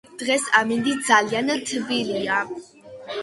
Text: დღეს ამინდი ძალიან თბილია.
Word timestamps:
დღეს 0.19 0.45
ამინდი 0.59 0.95
ძალიან 1.09 1.53
თბილია. 1.73 2.39